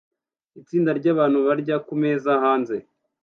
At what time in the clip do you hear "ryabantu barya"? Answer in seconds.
0.99-1.75